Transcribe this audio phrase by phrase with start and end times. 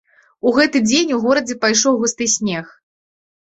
[0.47, 2.77] У гэты дзень у горадзе пайшоў густы снег.